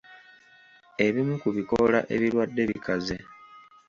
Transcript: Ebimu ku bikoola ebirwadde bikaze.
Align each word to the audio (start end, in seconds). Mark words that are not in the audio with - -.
Ebimu 1.05 1.33
ku 1.41 1.49
bikoola 1.55 1.99
ebirwadde 2.15 2.61
bikaze. 2.71 3.17